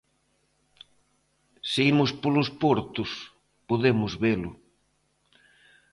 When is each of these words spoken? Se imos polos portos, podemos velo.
Se 1.71 1.81
imos 1.91 2.11
polos 2.21 2.49
portos, 2.61 3.09
podemos 3.69 4.11
velo. 4.23 4.51